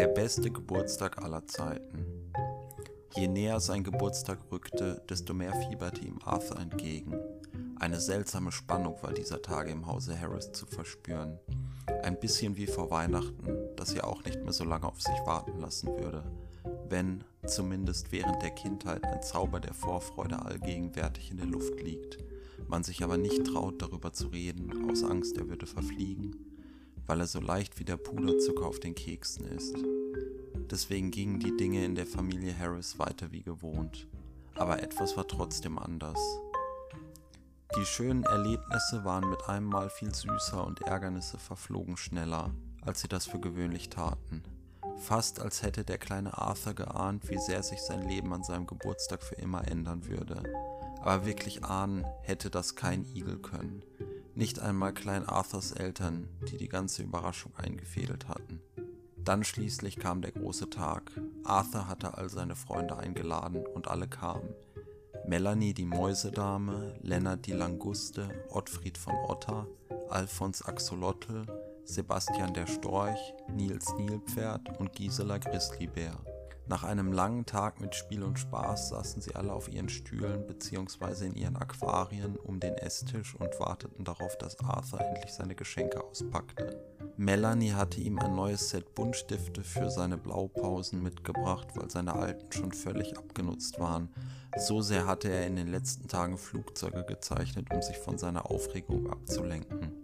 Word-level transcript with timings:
Der 0.00 0.08
beste 0.08 0.50
Geburtstag 0.50 1.22
aller 1.22 1.46
Zeiten. 1.46 2.06
Je 3.14 3.28
näher 3.28 3.60
sein 3.60 3.84
Geburtstag 3.84 4.38
rückte, 4.50 5.02
desto 5.10 5.34
mehr 5.34 5.52
fieberte 5.52 6.00
ihm 6.00 6.18
Arthur 6.24 6.58
entgegen. 6.58 7.14
Eine 7.78 8.00
seltsame 8.00 8.50
Spannung 8.50 8.96
war 9.02 9.12
dieser 9.12 9.42
Tage 9.42 9.70
im 9.70 9.86
Hause 9.86 10.18
Harris 10.18 10.52
zu 10.52 10.64
verspüren. 10.64 11.38
Ein 12.02 12.18
bisschen 12.18 12.56
wie 12.56 12.66
vor 12.66 12.90
Weihnachten, 12.90 13.58
das 13.76 13.92
ja 13.92 14.04
auch 14.04 14.24
nicht 14.24 14.42
mehr 14.42 14.54
so 14.54 14.64
lange 14.64 14.86
auf 14.86 15.02
sich 15.02 15.20
warten 15.26 15.60
lassen 15.60 15.88
würde, 15.88 16.24
wenn, 16.88 17.22
zumindest 17.44 18.10
während 18.10 18.40
der 18.42 18.52
Kindheit, 18.52 19.04
ein 19.04 19.20
Zauber 19.20 19.60
der 19.60 19.74
Vorfreude 19.74 20.40
allgegenwärtig 20.42 21.30
in 21.30 21.36
der 21.36 21.46
Luft 21.46 21.78
liegt, 21.78 22.16
man 22.68 22.84
sich 22.84 23.04
aber 23.04 23.18
nicht 23.18 23.44
traut, 23.44 23.82
darüber 23.82 24.14
zu 24.14 24.28
reden, 24.28 24.90
aus 24.90 25.04
Angst, 25.04 25.36
er 25.36 25.50
würde 25.50 25.66
verfliegen 25.66 26.49
weil 27.10 27.18
er 27.18 27.26
so 27.26 27.40
leicht 27.40 27.80
wie 27.80 27.84
der 27.84 27.96
Puderzucker 27.96 28.64
auf 28.64 28.78
den 28.78 28.94
Keksen 28.94 29.44
ist. 29.44 29.74
Deswegen 30.70 31.10
gingen 31.10 31.40
die 31.40 31.56
Dinge 31.56 31.84
in 31.84 31.96
der 31.96 32.06
Familie 32.06 32.56
Harris 32.56 33.00
weiter 33.00 33.32
wie 33.32 33.42
gewohnt. 33.42 34.06
Aber 34.54 34.80
etwas 34.80 35.16
war 35.16 35.26
trotzdem 35.26 35.76
anders. 35.76 36.20
Die 37.76 37.84
schönen 37.84 38.22
Erlebnisse 38.22 39.02
waren 39.02 39.28
mit 39.28 39.42
einem 39.48 39.66
Mal 39.66 39.90
viel 39.90 40.14
süßer 40.14 40.64
und 40.64 40.82
Ärgernisse 40.82 41.36
verflogen 41.36 41.96
schneller, 41.96 42.54
als 42.82 43.00
sie 43.00 43.08
das 43.08 43.26
für 43.26 43.40
gewöhnlich 43.40 43.88
taten. 43.88 44.44
Fast 44.98 45.40
als 45.40 45.64
hätte 45.64 45.82
der 45.82 45.98
kleine 45.98 46.38
Arthur 46.38 46.74
geahnt, 46.74 47.28
wie 47.28 47.38
sehr 47.38 47.64
sich 47.64 47.80
sein 47.80 48.08
Leben 48.08 48.32
an 48.32 48.44
seinem 48.44 48.68
Geburtstag 48.68 49.24
für 49.24 49.34
immer 49.34 49.66
ändern 49.66 50.06
würde. 50.06 50.44
Aber 51.00 51.26
wirklich 51.26 51.64
ahnen 51.64 52.06
hätte 52.22 52.50
das 52.50 52.76
kein 52.76 53.04
Igel 53.04 53.38
können. 53.38 53.82
Nicht 54.40 54.58
einmal 54.58 54.94
Klein 54.94 55.26
Arthurs 55.28 55.72
Eltern, 55.72 56.26
die 56.50 56.56
die 56.56 56.70
ganze 56.70 57.02
Überraschung 57.02 57.54
eingefädelt 57.56 58.26
hatten. 58.26 58.62
Dann 59.18 59.44
schließlich 59.44 59.98
kam 59.98 60.22
der 60.22 60.32
große 60.32 60.70
Tag. 60.70 61.12
Arthur 61.44 61.88
hatte 61.88 62.16
all 62.16 62.30
seine 62.30 62.56
Freunde 62.56 62.96
eingeladen 62.96 63.66
und 63.66 63.88
alle 63.88 64.08
kamen. 64.08 64.48
Melanie 65.26 65.74
die 65.74 65.84
Mäusedame, 65.84 66.94
Lennart 67.02 67.44
die 67.44 67.52
Languste, 67.52 68.30
Ottfried 68.48 68.96
von 68.96 69.14
Otter, 69.28 69.66
Alfons 70.08 70.62
Axolotl, 70.62 71.44
Sebastian 71.84 72.54
der 72.54 72.66
Storch, 72.66 73.34
Nils 73.54 73.92
Nilpferd 73.98 74.80
und 74.80 74.94
Gisela 74.94 75.36
Grizzlybär. 75.36 76.18
Nach 76.70 76.84
einem 76.84 77.12
langen 77.12 77.46
Tag 77.46 77.80
mit 77.80 77.96
Spiel 77.96 78.22
und 78.22 78.38
Spaß 78.38 78.90
saßen 78.90 79.20
sie 79.20 79.34
alle 79.34 79.52
auf 79.52 79.68
ihren 79.68 79.88
Stühlen 79.88 80.46
bzw. 80.46 81.26
in 81.26 81.34
ihren 81.34 81.56
Aquarien 81.56 82.36
um 82.36 82.60
den 82.60 82.74
Esstisch 82.74 83.34
und 83.34 83.58
warteten 83.58 84.04
darauf, 84.04 84.38
dass 84.38 84.56
Arthur 84.60 85.00
endlich 85.00 85.32
seine 85.32 85.56
Geschenke 85.56 86.00
auspackte. 86.00 86.80
Melanie 87.16 87.72
hatte 87.72 88.00
ihm 88.00 88.20
ein 88.20 88.36
neues 88.36 88.68
Set 88.68 88.94
Buntstifte 88.94 89.64
für 89.64 89.90
seine 89.90 90.16
Blaupausen 90.16 91.02
mitgebracht, 91.02 91.66
weil 91.74 91.90
seine 91.90 92.14
alten 92.14 92.52
schon 92.52 92.70
völlig 92.70 93.18
abgenutzt 93.18 93.80
waren. 93.80 94.08
So 94.56 94.80
sehr 94.80 95.08
hatte 95.08 95.28
er 95.28 95.48
in 95.48 95.56
den 95.56 95.66
letzten 95.66 96.06
Tagen 96.06 96.38
Flugzeuge 96.38 97.04
gezeichnet, 97.04 97.66
um 97.74 97.82
sich 97.82 97.98
von 97.98 98.16
seiner 98.16 98.48
Aufregung 98.48 99.10
abzulenken. 99.10 99.99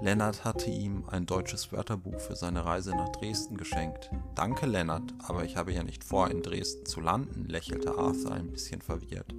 Lennart 0.00 0.44
hatte 0.44 0.70
ihm 0.70 1.04
ein 1.10 1.24
deutsches 1.24 1.72
Wörterbuch 1.72 2.20
für 2.20 2.36
seine 2.36 2.64
Reise 2.64 2.90
nach 2.90 3.08
Dresden 3.10 3.56
geschenkt. 3.56 4.10
Danke, 4.34 4.66
Lennart, 4.66 5.14
aber 5.26 5.44
ich 5.44 5.56
habe 5.56 5.72
ja 5.72 5.82
nicht 5.82 6.04
vor, 6.04 6.30
in 6.30 6.42
Dresden 6.42 6.84
zu 6.84 7.00
landen, 7.00 7.46
lächelte 7.48 7.96
Arthur 7.96 8.32
ein 8.32 8.52
bisschen 8.52 8.82
verwirrt. 8.82 9.34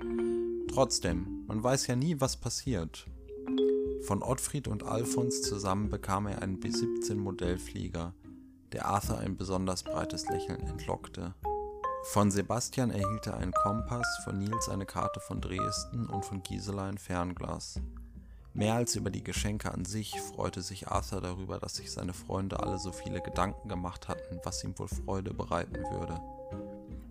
Trotzdem, 0.68 1.44
man 1.48 1.64
weiß 1.64 1.88
ja 1.88 1.96
nie, 1.96 2.20
was 2.20 2.38
passiert. 2.38 3.06
Von 4.02 4.24
Ottfried 4.24 4.68
und 4.68 4.84
Alfons 4.84 5.44
zusammen 5.44 5.90
bekam 5.90 6.28
er 6.28 6.42
einen 6.42 6.60
B-17 6.60 7.16
Modellflieger, 7.16 8.14
der 8.72 8.86
Arthur 8.86 9.20
ein 9.20 9.38
besonders 9.38 9.84
breites 9.84 10.28
Lächeln 10.28 10.62
entlockte. 10.62 11.36
Von 12.06 12.32
Sebastian 12.32 12.90
erhielt 12.90 13.28
er 13.28 13.38
einen 13.38 13.52
Kompass, 13.52 14.08
von 14.24 14.40
Nils 14.40 14.70
eine 14.70 14.86
Karte 14.86 15.20
von 15.20 15.40
Dresden 15.40 16.08
und 16.08 16.26
von 16.26 16.42
Gisela 16.42 16.88
ein 16.88 16.98
Fernglas. 16.98 17.80
Mehr 18.58 18.74
als 18.74 18.96
über 18.96 19.12
die 19.12 19.24
Geschenke 19.24 19.72
an 19.72 19.86
sich 19.86 20.20
freute 20.20 20.64
sich 20.64 20.88
Arthur 20.88 21.22
darüber, 21.22 21.60
dass 21.60 21.76
sich 21.76 21.92
seine 21.92 22.14
Freunde 22.14 22.60
alle 22.60 22.80
so 22.80 22.92
viele 22.92 23.22
Gedanken 23.22 23.70
gemacht 23.70 24.08
hatten, 24.08 24.40
was 24.44 24.64
ihm 24.64 24.78
wohl 24.80 24.88
Freude 24.88 25.32
bereiten 25.32 25.76
würde. 25.92 26.20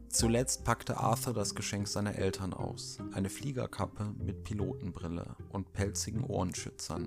Zuletzt 0.09 0.65
packte 0.65 0.97
Arthur 0.97 1.35
das 1.35 1.55
Geschenk 1.55 1.87
seiner 1.87 2.17
Eltern 2.17 2.53
aus, 2.53 2.99
eine 3.13 3.31
Fliegerkappe 3.31 4.13
mit 4.19 4.43
Pilotenbrille 4.43 5.37
und 5.51 5.73
pelzigen 5.73 6.25
Ohrenschützern, 6.25 7.07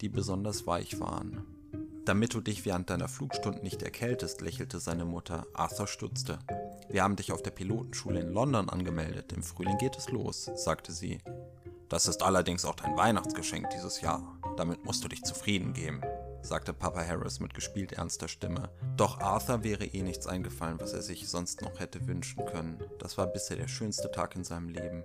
die 0.00 0.08
besonders 0.08 0.66
weich 0.66 0.98
waren. 0.98 1.44
Damit 2.06 2.32
du 2.32 2.40
dich 2.40 2.64
während 2.64 2.88
deiner 2.88 3.08
Flugstunden 3.08 3.62
nicht 3.62 3.82
erkältest, 3.82 4.40
lächelte 4.40 4.78
seine 4.78 5.04
Mutter. 5.04 5.46
Arthur 5.52 5.88
stutzte. 5.88 6.38
Wir 6.88 7.02
haben 7.02 7.16
dich 7.16 7.32
auf 7.32 7.42
der 7.42 7.50
Pilotenschule 7.50 8.20
in 8.20 8.32
London 8.32 8.70
angemeldet. 8.70 9.34
Im 9.34 9.42
Frühling 9.42 9.76
geht 9.76 9.98
es 9.98 10.08
los, 10.08 10.50
sagte 10.54 10.92
sie. 10.92 11.18
Das 11.88 12.06
ist 12.06 12.22
allerdings 12.22 12.64
auch 12.64 12.74
dein 12.74 12.96
Weihnachtsgeschenk 12.96 13.70
dieses 13.70 14.00
Jahr. 14.00 14.22
Damit 14.56 14.84
musst 14.84 15.04
du 15.04 15.08
dich 15.08 15.22
zufrieden 15.22 15.72
geben, 15.72 16.00
sagte 16.42 16.72
Papa 16.72 17.04
Harris 17.04 17.40
mit 17.40 17.54
gespielt 17.54 17.92
ernster 17.92 18.28
Stimme. 18.28 18.70
Doch 18.96 19.20
Arthur 19.20 19.64
wäre 19.64 19.84
eh 19.84 20.02
nichts 20.02 20.26
eingefallen, 20.26 20.80
was 20.80 20.92
er 20.92 21.02
sich 21.02 21.28
sonst 21.28 21.62
noch 21.62 21.80
hätte 21.80 22.06
wünschen 22.06 22.44
können. 22.46 22.82
Das 22.98 23.18
war 23.18 23.26
bisher 23.26 23.56
der 23.56 23.68
schönste 23.68 24.10
Tag 24.10 24.36
in 24.36 24.44
seinem 24.44 24.68
Leben. 24.68 25.04